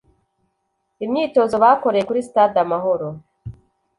[1.05, 3.07] Imyitozo bakoreye kuri stade Amahoro